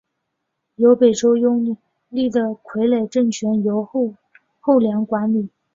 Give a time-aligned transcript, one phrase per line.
[0.77, 1.77] 由北周拥
[2.09, 3.51] 立的傀儡政权
[4.59, 5.51] 后梁管理。